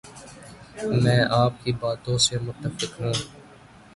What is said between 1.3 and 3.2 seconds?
آپ کی باتوں سے متفق ہوں